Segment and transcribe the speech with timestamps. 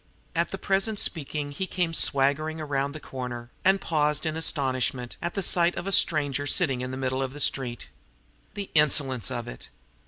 [0.35, 5.35] At the present speaking he came swaggering around a corner, and paused in astonishment at
[5.35, 7.87] the sight of a stranger sitting in the middle of the street.
[8.55, 9.69] The insolence of it!